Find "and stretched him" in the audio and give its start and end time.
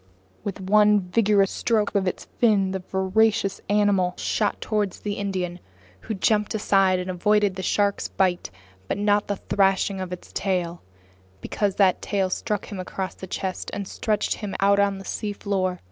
13.75-14.55